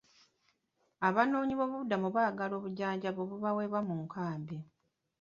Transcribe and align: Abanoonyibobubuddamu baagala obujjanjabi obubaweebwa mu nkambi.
Abanoonyibobubuddamu 1.07 2.07
baagala 2.15 2.53
obujjanjabi 2.55 3.19
obubaweebwa 3.25 3.79
mu 3.87 3.93
nkambi. 4.03 4.57